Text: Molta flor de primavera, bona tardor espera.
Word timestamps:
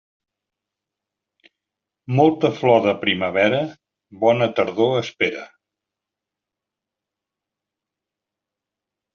Molta 2.19 2.51
flor 2.61 2.81
de 2.87 2.95
primavera, 3.03 3.59
bona 4.25 4.47
tardor 4.61 4.97
espera. 5.03 5.45